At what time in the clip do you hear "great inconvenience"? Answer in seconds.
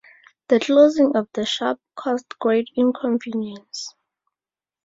2.39-3.93